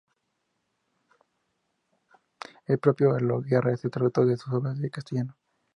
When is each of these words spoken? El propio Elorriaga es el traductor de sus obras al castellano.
El 2.65 2.79
propio 2.79 3.15
Elorriaga 3.15 3.71
es 3.71 3.85
el 3.85 3.91
traductor 3.91 4.25
de 4.25 4.35
sus 4.35 4.51
obras 4.51 4.79
al 4.79 4.89
castellano. 4.89 5.37